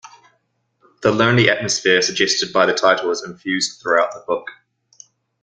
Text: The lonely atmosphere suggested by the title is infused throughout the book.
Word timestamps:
The 1.03 1.11
lonely 1.11 1.47
atmosphere 1.47 2.01
suggested 2.01 2.51
by 2.51 2.65
the 2.65 2.73
title 2.73 3.11
is 3.11 3.21
infused 3.23 3.79
throughout 3.83 4.11
the 4.15 4.23
book. 4.25 4.47